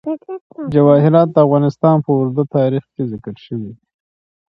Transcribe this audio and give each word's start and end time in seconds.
جواهرات 0.73 1.29
د 1.31 1.37
افغانستان 1.45 1.95
په 2.05 2.09
اوږده 2.17 2.43
تاریخ 2.57 2.83
کې 2.93 3.03
ذکر 3.11 3.35
شوی 3.45 3.61
دی. 3.73 3.73